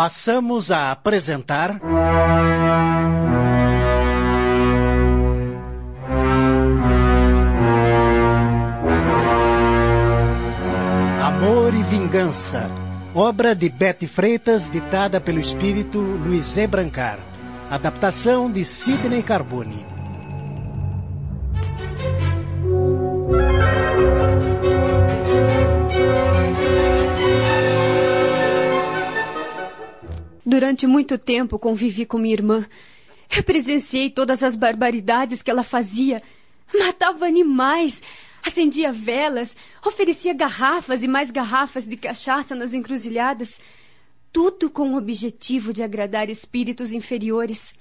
[0.00, 1.78] passamos a apresentar.
[11.22, 12.70] Amor e Vingança,
[13.14, 16.66] obra de Betty Freitas, ditada pelo espírito Luiz E.
[16.66, 17.18] Brancar.
[17.70, 19.99] Adaptação de Sidney Carbone.
[30.60, 32.68] Durante muito tempo convivi com minha irmã.
[33.34, 36.22] Eu presenciei todas as barbaridades que ela fazia.
[36.78, 38.02] Matava animais,
[38.44, 43.58] acendia velas, oferecia garrafas e mais garrafas de cachaça nas encruzilhadas.
[44.30, 47.72] Tudo com o objetivo de agradar espíritos inferiores.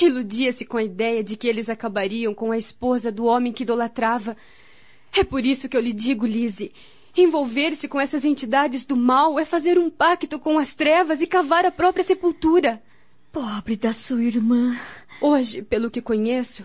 [0.00, 4.34] Iludia-se com a ideia de que eles acabariam com a esposa do homem que idolatrava.
[5.14, 6.72] É por isso que eu lhe digo, Lise,
[7.20, 11.66] Envolver-se com essas entidades do mal é fazer um pacto com as trevas e cavar
[11.66, 12.80] a própria sepultura.
[13.32, 14.78] Pobre da sua irmã.
[15.20, 16.64] Hoje, pelo que conheço,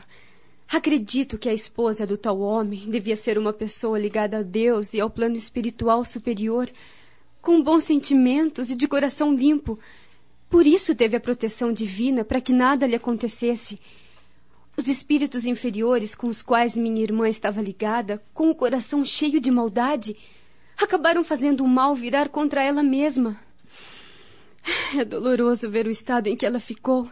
[0.70, 5.02] acredito que a esposa do tal homem devia ser uma pessoa ligada a Deus e
[5.02, 6.70] ao plano espiritual superior,
[7.42, 9.80] com bons sentimentos e de coração limpo.
[10.52, 13.80] Por isso teve a proteção divina para que nada lhe acontecesse.
[14.78, 19.50] Os espíritos inferiores com os quais minha irmã estava ligada, com o coração cheio de
[19.50, 20.16] maldade,
[20.78, 23.40] acabaram fazendo o mal virar contra ela mesma.
[24.98, 27.10] É doloroso ver o estado em que ela ficou.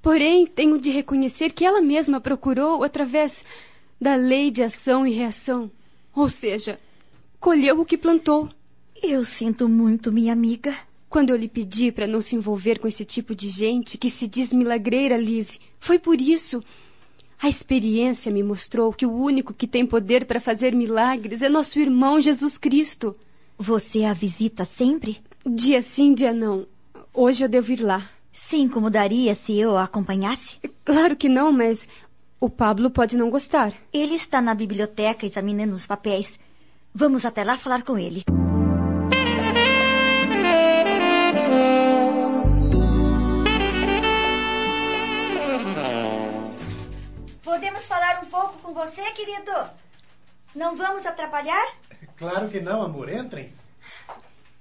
[0.00, 3.44] Porém, tenho de reconhecer que ela mesma procurou através
[4.00, 5.70] da lei de ação e reação.
[6.14, 6.80] Ou seja,
[7.38, 8.48] colheu o que plantou.
[9.02, 10.74] Eu sinto muito, minha amiga.
[11.08, 14.28] Quando eu lhe pedi para não se envolver com esse tipo de gente que se
[14.28, 16.62] diz milagreira, Lise, foi por isso.
[17.42, 21.80] A experiência me mostrou que o único que tem poder para fazer milagres é nosso
[21.80, 23.16] irmão Jesus Cristo.
[23.56, 25.22] Você a visita sempre?
[25.46, 26.66] Dia sim, dia não.
[27.14, 28.10] Hoje eu devo ir lá.
[28.30, 30.58] Se incomodaria se eu a acompanhasse?
[30.84, 31.88] Claro que não, mas
[32.38, 33.72] o Pablo pode não gostar.
[33.90, 36.38] Ele está na biblioteca examinando os papéis.
[36.94, 38.22] Vamos até lá falar com ele.
[48.70, 49.50] Com você, querido?
[50.54, 51.74] Não vamos atrapalhar?
[52.16, 53.12] Claro que não, amor.
[53.12, 53.52] Entrem.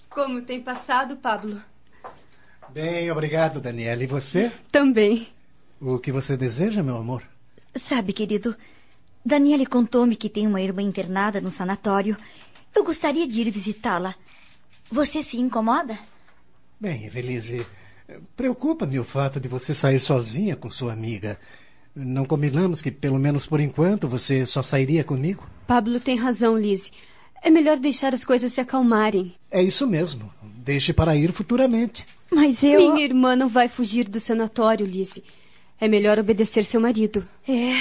[0.10, 1.62] Como tem passado, Pablo?
[2.70, 4.04] Bem, obrigado, Daniela.
[4.04, 4.52] E você?
[4.72, 5.28] Também.
[5.80, 7.24] O que você deseja, meu amor?
[7.76, 8.56] Sabe, querido,
[9.24, 12.18] Daniele contou-me que tem uma irmã internada no sanatório.
[12.76, 14.16] Eu gostaria de ir visitá-la.
[14.92, 15.98] Você se incomoda?
[16.80, 17.66] Bem, Evelise,
[18.36, 21.40] preocupa-me o fato de você sair sozinha com sua amiga.
[22.02, 25.46] Não combinamos que, pelo menos por enquanto, você só sairia comigo?
[25.68, 26.92] Pablo tem razão, Lise.
[27.42, 29.36] É melhor deixar as coisas se acalmarem.
[29.52, 30.32] É isso mesmo.
[30.42, 32.08] Deixe para ir futuramente.
[32.32, 32.94] Mas eu.
[32.94, 35.24] Minha irmã não vai fugir do sanatório, Lise.
[35.78, 37.28] É melhor obedecer seu marido.
[37.46, 37.74] É.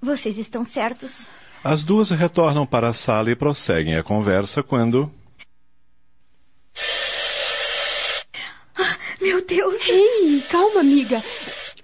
[0.00, 1.28] Vocês estão certos.
[1.62, 5.12] As duas retornam para a sala e prosseguem a conversa quando.
[8.74, 9.88] Ah, meu Deus!
[9.88, 11.22] Ei, calma, amiga.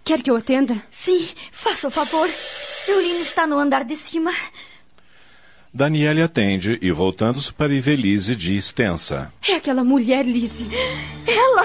[0.03, 0.83] Quer que eu atenda?
[1.09, 2.29] Sim, faça o favor.
[2.87, 4.31] Eulina está no andar de cima.
[5.73, 9.33] Daniele atende e, voltando-se para Ivelise, diz tensa.
[9.49, 10.69] É aquela mulher, Lise.
[11.27, 11.65] Ela!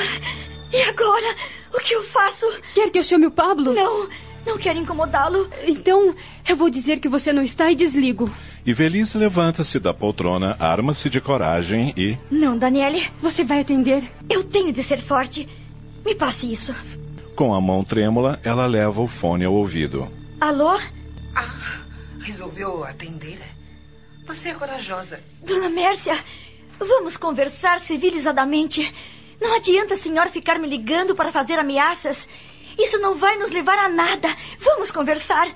[0.72, 1.36] E agora?
[1.74, 2.46] O que eu faço?
[2.74, 3.74] Quer que eu chame o Pablo?
[3.74, 4.08] Não,
[4.46, 5.50] não quero incomodá-lo.
[5.68, 6.16] Então,
[6.48, 8.32] eu vou dizer que você não está e desligo.
[8.66, 12.18] Ivelise levanta-se da poltrona, arma-se de coragem e.
[12.32, 13.10] Não, Daniele.
[13.20, 14.10] Você vai atender?
[14.30, 15.50] Eu tenho de ser forte.
[16.06, 16.74] Me passe isso.
[17.36, 20.08] Com a mão trêmula, ela leva o fone ao ouvido.
[20.40, 20.80] Alô?
[21.36, 21.82] Ah,
[22.22, 23.40] resolveu atender?
[24.28, 25.20] Você é corajosa.
[25.42, 26.16] Dona Mércia,
[26.78, 28.94] vamos conversar civilizadamente.
[29.42, 32.28] Não adianta a senhora ficar me ligando para fazer ameaças.
[32.78, 34.30] Isso não vai nos levar a nada.
[34.60, 35.48] Vamos conversar.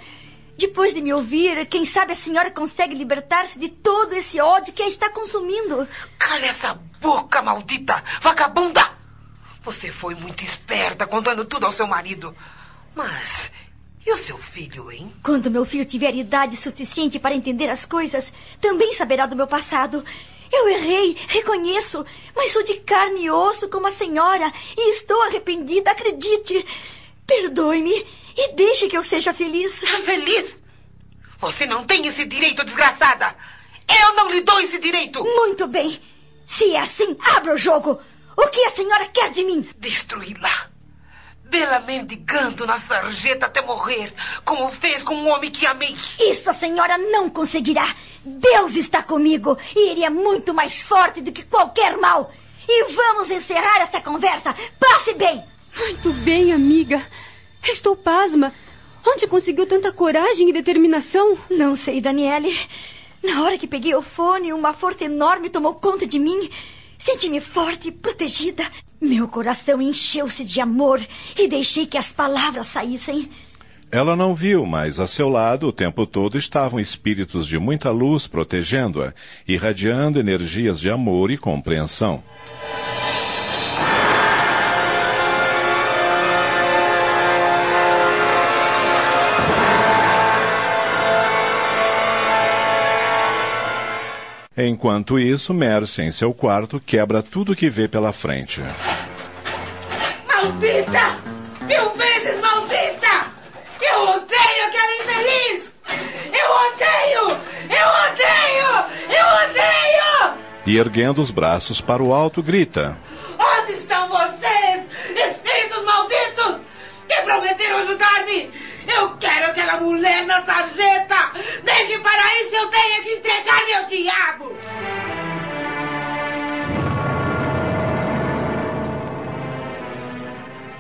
[0.58, 4.82] Depois de me ouvir, quem sabe a senhora consegue libertar-se de todo esse ódio que
[4.82, 5.88] a está consumindo.
[6.18, 8.04] Cala essa boca, maldita!
[8.20, 8.97] Vagabunda!
[9.68, 12.34] Você foi muito esperta contando tudo ao seu marido.
[12.96, 13.52] Mas.
[14.06, 15.14] E o seu filho, hein?
[15.22, 18.32] Quando meu filho tiver idade suficiente para entender as coisas,
[18.62, 20.06] também saberá do meu passado.
[20.50, 25.92] Eu errei, reconheço, mas sou de carne e osso como a senhora e estou arrependida,
[25.92, 26.66] acredite.
[27.26, 28.08] Perdoe-me
[28.38, 29.80] e deixe que eu seja feliz.
[30.06, 30.56] Feliz?
[31.40, 33.36] Você não tem esse direito, desgraçada!
[34.02, 35.22] Eu não lhe dou esse direito!
[35.26, 36.02] Muito bem.
[36.48, 38.00] Se é assim, abra o jogo.
[38.38, 39.68] O que a senhora quer de mim?
[39.80, 40.70] Destruí-la.
[41.44, 44.14] Vê-la mendigando na sarjeta até morrer,
[44.46, 45.96] como fez com um homem que amei.
[46.20, 47.96] Isso a senhora não conseguirá.
[48.24, 52.32] Deus está comigo e ele é muito mais forte do que qualquer mal.
[52.68, 54.54] E vamos encerrar essa conversa.
[54.80, 55.44] Passe bem.
[55.76, 57.02] Muito bem, amiga.
[57.64, 58.54] Estou pasma.
[59.06, 61.38] Onde conseguiu tanta coragem e determinação?
[61.50, 62.56] Não sei, Daniele.
[63.24, 66.52] Na hora que peguei o fone, uma força enorme tomou conta de mim.
[67.00, 68.64] Senti-me forte, protegida.
[69.00, 71.00] Meu coração encheu-se de amor
[71.38, 73.30] e deixei que as palavras saíssem.
[73.90, 78.28] Ela não viu, mas a seu lado o tempo todo estavam espíritos de muita luz
[78.28, 79.14] protegendo-a,
[79.48, 82.22] irradiando energias de amor e compreensão.
[94.58, 98.60] Enquanto isso, Mercy, em seu quarto, quebra tudo que vê pela frente.
[100.28, 101.20] Maldita!
[101.62, 103.28] Mil vezes maldita!
[103.80, 105.64] Eu odeio aquela infeliz!
[106.34, 107.38] Eu odeio!
[107.70, 108.70] Eu odeio!
[109.10, 110.38] Eu odeio!
[110.66, 112.98] E erguendo os braços para o alto, grita: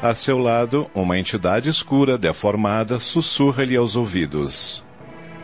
[0.07, 4.81] A seu lado, uma entidade escura, deformada, sussurra-lhe aos ouvidos.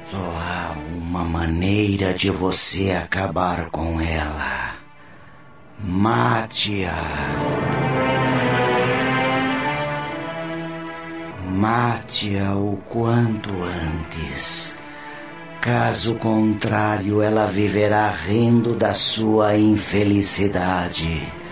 [0.06, 4.76] Só há uma maneira de você acabar com ela.
[5.84, 6.94] Mate-a.
[11.46, 14.80] Mate-a o quanto antes.
[15.60, 21.43] Caso contrário, ela viverá rindo da sua infelicidade.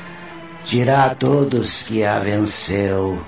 [0.66, 3.20] Dirá a todos que a venceu,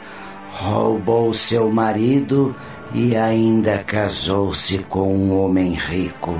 [0.51, 2.55] roubou seu marido
[2.93, 6.39] e ainda casou-se com um homem rico.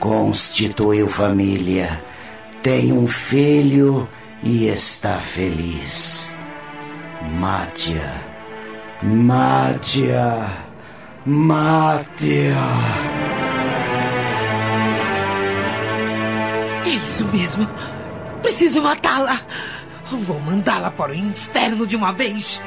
[0.00, 2.02] Constituiu família,
[2.62, 4.08] tem um filho
[4.42, 6.30] e está feliz.
[7.38, 8.36] Mate-a.
[9.02, 10.66] Mate-a!
[11.26, 12.56] Mate-a!
[16.84, 17.68] É isso mesmo.
[18.42, 19.40] Preciso matá-la.
[20.10, 22.60] Vou mandá-la para o inferno de uma vez.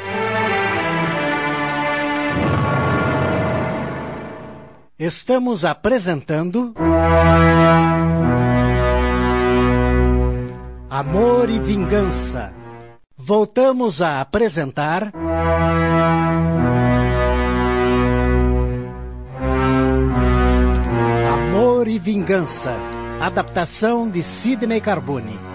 [5.00, 6.74] Estamos apresentando.
[10.89, 12.53] Amor e Vingança.
[13.18, 15.13] Voltamos a apresentar.
[21.31, 22.75] Amor e Vingança.
[23.21, 25.49] Adaptação de Sidney Carbone.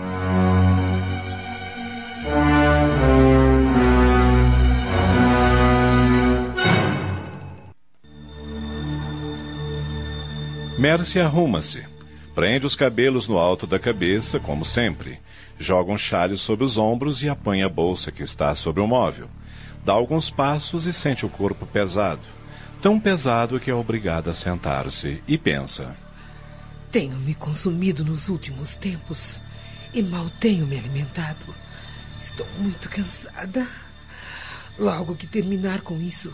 [10.84, 11.82] Mercy arruma-se.
[12.34, 15.18] Prende os cabelos no alto da cabeça, como sempre.
[15.58, 19.30] Joga um chale sobre os ombros e apanha a bolsa que está sobre o móvel.
[19.82, 22.20] Dá alguns passos e sente o corpo pesado.
[22.82, 25.96] Tão pesado que é obrigada a sentar-se e pensa.
[26.92, 29.40] Tenho me consumido nos últimos tempos
[29.94, 31.46] e mal tenho me alimentado.
[32.22, 33.66] Estou muito cansada.
[34.78, 36.30] Logo que terminar com isso,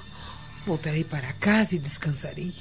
[0.66, 2.52] voltarei para casa e descansarei.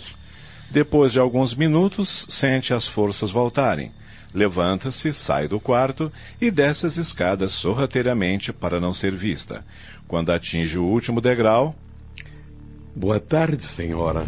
[0.72, 3.92] Depois de alguns minutos, sente as forças voltarem.
[4.34, 9.66] Levanta-se, sai do quarto e desce as escadas sorrateiramente para não ser vista.
[10.08, 11.76] Quando atinge o último degrau.
[12.96, 14.28] Boa tarde, senhora.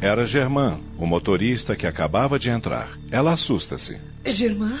[0.00, 2.96] Era Germain, o motorista que acabava de entrar.
[3.10, 3.98] Ela assusta-se.
[4.24, 4.76] Germain,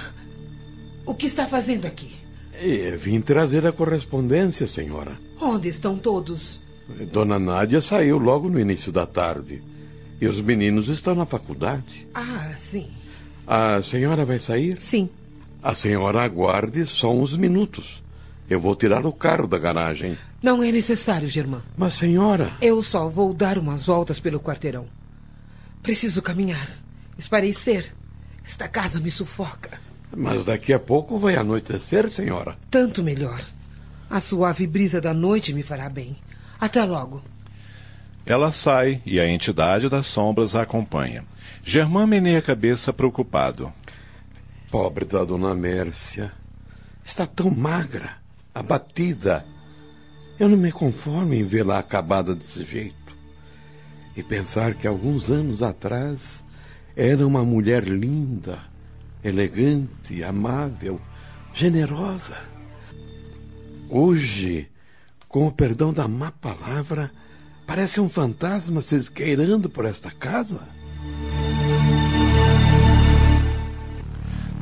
[1.04, 2.14] o que está fazendo aqui?
[2.60, 5.18] E vim trazer a correspondência, senhora.
[5.40, 6.60] Onde estão todos?
[7.12, 9.62] Dona Nádia saiu logo no início da tarde.
[10.20, 12.06] E os meninos estão na faculdade.
[12.14, 12.88] Ah, sim.
[13.46, 14.80] A senhora vai sair?
[14.80, 15.10] Sim.
[15.62, 18.02] A senhora aguarde só uns minutos.
[18.48, 20.16] Eu vou tirar o carro da garagem.
[20.42, 21.62] Não é necessário, Germain.
[21.76, 22.56] Mas, senhora.
[22.62, 24.86] Eu só vou dar umas voltas pelo quarteirão.
[25.82, 26.68] Preciso caminhar.
[27.18, 27.92] Esparecer.
[28.44, 29.80] Esta casa me sufoca.
[30.16, 32.56] Mas daqui a pouco vai anoitecer, senhora.
[32.70, 33.40] Tanto melhor.
[34.08, 36.16] A suave brisa da noite me fará bem.
[36.60, 37.22] Até logo.
[38.24, 41.24] Ela sai e a entidade das sombras a acompanha.
[41.62, 43.72] Germain meneia a cabeça preocupado.
[44.70, 46.32] Pobre da dona Mércia.
[47.04, 48.16] Está tão magra,
[48.54, 49.44] abatida.
[50.40, 53.16] Eu não me conformo em vê-la acabada desse jeito.
[54.16, 56.42] E pensar que alguns anos atrás
[56.96, 58.58] era uma mulher linda,
[59.22, 61.00] elegante, amável,
[61.54, 62.38] generosa.
[63.88, 64.68] Hoje,
[65.28, 67.10] com o perdão da má palavra,
[67.66, 70.60] parece um fantasma se esqueirando por esta casa.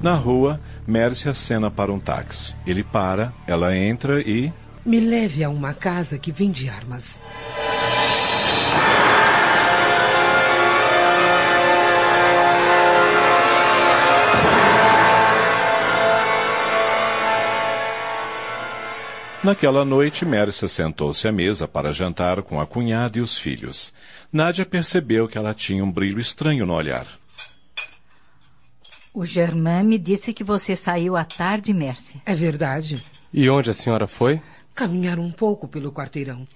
[0.03, 2.55] Na rua, Mércia acena para um táxi.
[2.67, 4.53] Ele para, ela entra e.
[4.85, 7.23] Me leve a uma casa que vende armas.
[19.45, 23.93] Naquela noite, Mércia sentou-se à mesa para jantar com a cunhada e os filhos.
[24.33, 27.07] Nádia percebeu que ela tinha um brilho estranho no olhar.
[29.13, 32.23] O Germain me disse que você saiu à tarde, Mércia.
[32.25, 33.03] É verdade.
[33.31, 34.41] E onde a senhora foi?
[34.75, 36.49] Caminhar um pouco pelo quarteirão.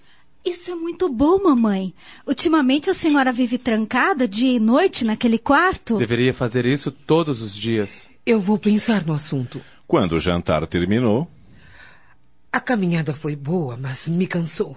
[0.43, 1.93] Isso é muito bom, mamãe.
[2.27, 5.99] Ultimamente a senhora vive trancada dia e noite naquele quarto?
[5.99, 8.11] Deveria fazer isso todos os dias.
[8.25, 9.61] Eu vou pensar no assunto.
[9.87, 11.29] Quando o jantar terminou,
[12.53, 14.77] A caminhada foi boa, mas me cansou.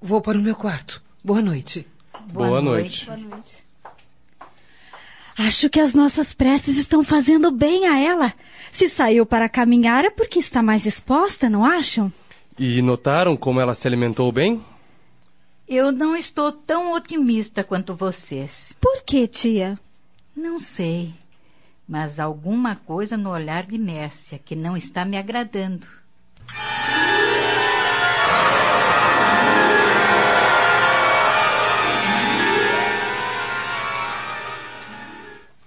[0.00, 1.02] Vou para o meu quarto.
[1.24, 1.86] Boa noite.
[2.32, 3.06] Boa, noite.
[3.06, 3.64] Boa noite.
[5.38, 8.32] Acho que as nossas preces estão fazendo bem a ela.
[8.72, 12.12] Se saiu para caminhar é porque está mais exposta, não acham?
[12.58, 14.64] E notaram como ela se alimentou bem?
[15.68, 18.74] Eu não estou tão otimista quanto vocês.
[18.80, 19.78] Por que, tia?
[20.34, 21.12] Não sei.
[21.86, 25.86] Mas alguma coisa no olhar de Mércia que não está me agradando.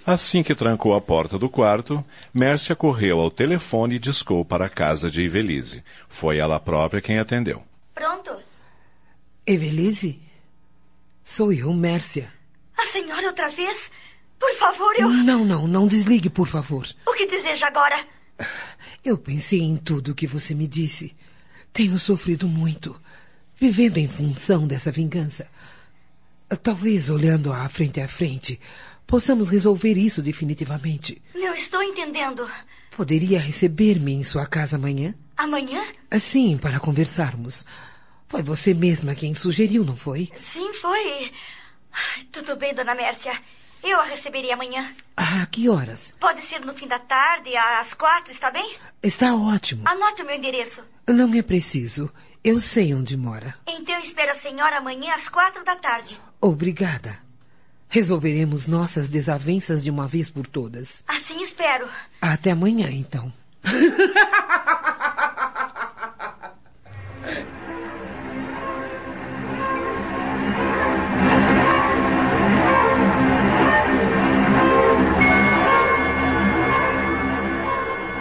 [0.09, 4.69] Assim que trancou a porta do quarto, Mércia correu ao telefone e discou para a
[4.69, 5.83] casa de Ivelise.
[6.07, 7.63] Foi ela própria quem atendeu.
[7.93, 8.37] Pronto.
[9.45, 10.19] Evelise?
[11.23, 12.31] Sou eu, Mércia.
[12.77, 13.91] A senhora outra vez?
[14.39, 15.09] Por favor, eu.
[15.09, 16.87] Não, não, não desligue, por favor.
[17.05, 18.05] O que deseja agora?
[19.03, 21.15] Eu pensei em tudo o que você me disse.
[21.73, 22.99] Tenho sofrido muito,
[23.55, 25.47] vivendo em função dessa vingança.
[26.63, 28.59] Talvez olhando à frente a frente,
[29.09, 31.19] possamos resolver isso definitivamente.
[31.33, 32.47] Não estou entendendo.
[32.95, 35.15] Poderia receber-me em sua casa amanhã?
[35.35, 35.83] Amanhã?
[36.19, 37.65] Sim, para conversarmos.
[38.27, 40.29] Foi você mesma quem sugeriu, não foi?
[40.37, 41.31] Sim, foi.
[41.91, 43.33] Ai, Tudo bem, dona Mércia.
[43.81, 44.93] Eu a receberia amanhã.
[45.17, 46.13] Ah, que horas?
[46.19, 48.77] Pode ser no fim da tarde, às quatro, está bem?
[49.01, 49.87] Está ótimo.
[49.87, 50.83] Anote o meu endereço.
[51.07, 52.11] Não é preciso.
[52.43, 53.55] Eu sei onde mora.
[53.65, 56.19] Então espero a senhora amanhã às quatro da tarde.
[56.39, 57.17] Obrigada.
[57.89, 61.03] Resolveremos nossas desavenças de uma vez por todas.
[61.07, 61.87] Assim espero.
[62.21, 63.33] Até amanhã, então.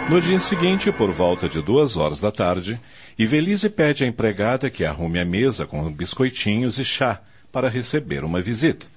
[0.09, 2.81] No dia seguinte, por volta de duas horas da tarde,
[3.19, 7.21] Ivelise pede à empregada que arrume a mesa com biscoitinhos e chá
[7.51, 8.87] para receber uma visita.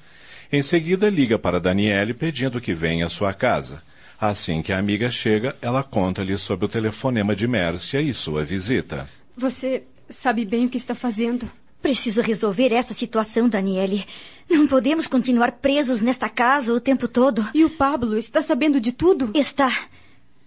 [0.52, 3.82] Em seguida, liga para Daniele pedindo que venha à sua casa.
[4.20, 9.08] Assim que a amiga chega, ela conta-lhe sobre o telefonema de Mércia e sua visita.
[9.34, 11.50] Você sabe bem o que está fazendo.
[11.80, 14.04] Preciso resolver essa situação, Daniele.
[14.48, 17.48] Não podemos continuar presos nesta casa o tempo todo.
[17.54, 19.30] E o Pablo está sabendo de tudo?
[19.34, 19.74] Está.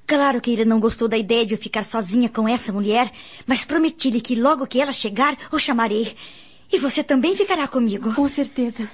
[0.06, 3.12] Claro que ele não gostou da ideia de eu ficar sozinha com essa mulher,
[3.48, 6.16] mas prometi-lhe que logo que ela chegar, o chamarei.
[6.72, 8.14] E você também ficará comigo.
[8.14, 8.88] Com certeza.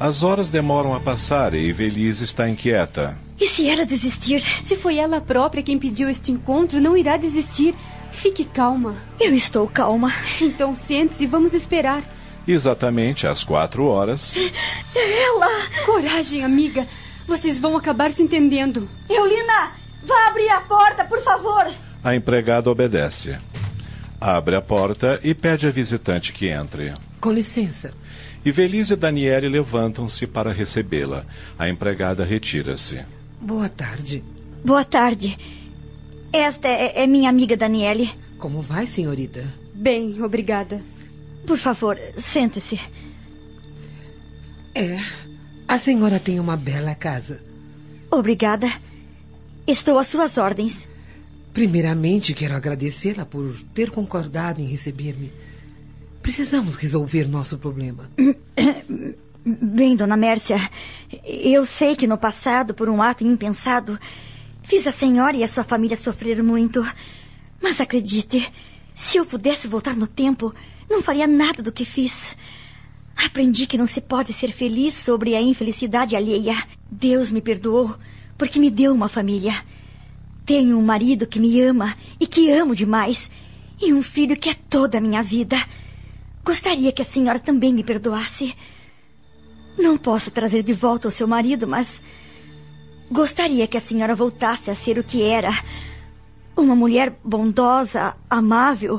[0.00, 3.18] As horas demoram a passar e Ivelise está inquieta.
[3.40, 4.40] E se ela desistir?
[4.62, 7.74] Se foi ela própria quem pediu este encontro, não irá desistir.
[8.12, 8.94] Fique calma.
[9.20, 10.12] Eu estou calma.
[10.40, 12.02] Então sente-se e vamos esperar.
[12.46, 14.34] Exatamente às quatro horas,
[14.94, 15.84] Ela!
[15.84, 16.86] Coragem, amiga.
[17.26, 18.88] Vocês vão acabar se entendendo.
[19.10, 21.70] Eulina, vá abrir a porta, por favor.
[22.02, 23.36] a empregada obedece.
[24.20, 26.94] Abre a porta e pede à visitante que entre.
[27.20, 27.92] Com licença.
[28.44, 31.26] Ivelise e Daniele levantam-se para recebê-la.
[31.58, 33.04] A empregada retira-se.
[33.40, 34.22] Boa tarde.
[34.64, 35.36] Boa tarde.
[36.32, 38.10] Esta é, é minha amiga Daniele.
[38.38, 39.52] Como vai, senhorita?
[39.74, 40.82] Bem, obrigada.
[41.46, 42.80] Por favor, sente-se.
[44.74, 44.98] É.
[45.66, 47.40] A senhora tem uma bela casa.
[48.10, 48.70] Obrigada.
[49.66, 50.88] Estou às suas ordens.
[51.52, 55.32] Primeiramente, quero agradecê-la por ter concordado em receber-me.
[56.28, 58.10] Precisamos resolver nosso problema.
[59.42, 60.58] Bem, dona Mércia,
[61.24, 63.98] eu sei que no passado, por um ato impensado,
[64.62, 66.86] fiz a senhora e a sua família sofrer muito.
[67.62, 68.46] Mas acredite,
[68.94, 70.54] se eu pudesse voltar no tempo,
[70.90, 72.36] não faria nada do que fiz.
[73.16, 76.62] Aprendi que não se pode ser feliz sobre a infelicidade alheia.
[76.90, 77.96] Deus me perdoou
[78.36, 79.64] porque me deu uma família.
[80.44, 83.30] Tenho um marido que me ama e que amo demais,
[83.80, 85.56] e um filho que é toda a minha vida.
[86.48, 88.56] Gostaria que a senhora também me perdoasse.
[89.78, 92.02] Não posso trazer de volta o seu marido, mas
[93.12, 95.50] gostaria que a senhora voltasse a ser o que era.
[96.56, 98.98] Uma mulher bondosa, amável,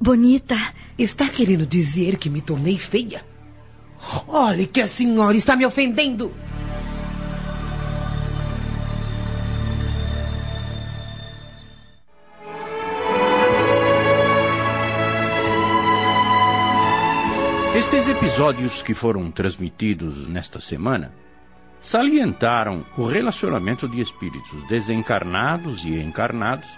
[0.00, 0.56] bonita.
[0.96, 3.22] Está querendo dizer que me tornei feia?
[4.26, 6.32] Olhe que a senhora está me ofendendo.
[18.06, 21.12] Estes episódios que foram transmitidos nesta semana
[21.80, 26.68] salientaram o relacionamento de espíritos desencarnados e encarnados,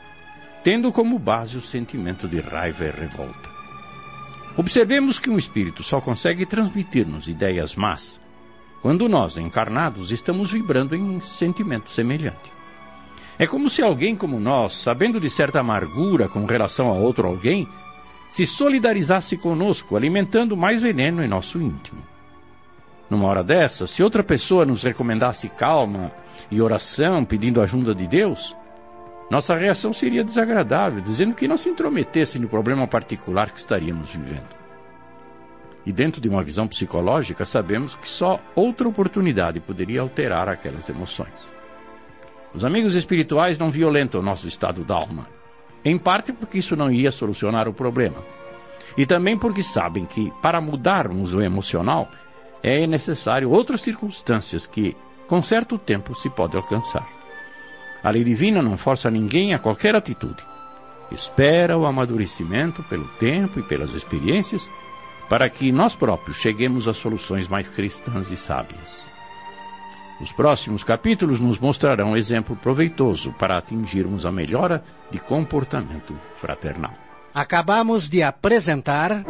[0.65, 3.51] tendo como base o sentimento de raiva e revolta.
[4.57, 8.19] Observemos que um espírito só consegue transmitir-nos ideias más
[8.81, 12.51] quando nós, encarnados, estamos vibrando em um sentimento semelhante.
[13.39, 17.69] É como se alguém como nós, sabendo de certa amargura com relação a outro alguém,
[18.29, 22.03] se solidarizasse conosco, alimentando mais veneno em nosso íntimo.
[23.09, 26.13] Numa hora dessa, se outra pessoa nos recomendasse calma
[26.51, 28.55] e oração pedindo ajuda de Deus,
[29.31, 34.57] nossa reação seria desagradável, dizendo que não se intrometesse no problema particular que estaríamos vivendo.
[35.87, 41.51] E dentro de uma visão psicológica, sabemos que só outra oportunidade poderia alterar aquelas emoções.
[42.55, 45.27] Os amigos espirituais não violentam o nosso estado d'alma,
[45.85, 48.25] em parte porque isso não iria solucionar o problema.
[48.97, 52.09] E também porque sabem que, para mudarmos o emocional,
[52.63, 54.97] é necessário outras circunstâncias que,
[55.29, 57.07] com certo tempo, se pode alcançar.
[58.03, 60.43] A lei divina não força ninguém a qualquer atitude.
[61.11, 64.69] Espera o amadurecimento pelo tempo e pelas experiências
[65.29, 69.18] para que nós próprios cheguemos a soluções mais cristãs e sábias.
[70.21, 76.93] Os próximos capítulos nos mostrarão exemplo proveitoso para atingirmos a melhora de comportamento fraternal.
[77.33, 79.25] Acabamos de apresentar.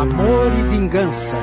[0.00, 1.36] Amor e Vingança,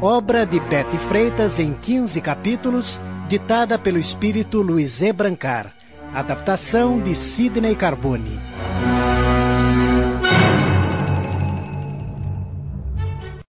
[0.00, 5.12] obra de Betty Freitas em 15 capítulos, ditada pelo espírito Luiz E.
[5.12, 5.74] Brancar,
[6.14, 8.40] adaptação de Sidney Carbone.